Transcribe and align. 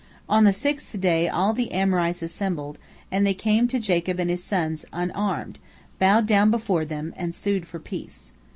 On 0.27 0.45
the 0.45 0.51
sixth 0.51 0.99
day 0.99 1.29
all 1.29 1.53
the 1.53 1.71
Amorites 1.71 2.23
assembled, 2.23 2.79
and 3.11 3.23
they 3.23 3.35
came 3.35 3.67
to 3.67 3.77
Jacob 3.77 4.19
and 4.19 4.31
his 4.31 4.43
sons 4.43 4.83
unarmed, 4.91 5.59
bowed 5.99 6.25
down 6.25 6.49
before 6.49 6.85
them, 6.85 7.13
and 7.17 7.35
sued 7.35 7.67
for 7.67 7.77
peace. 7.77 8.31